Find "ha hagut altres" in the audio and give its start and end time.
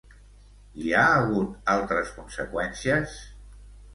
0.93-2.09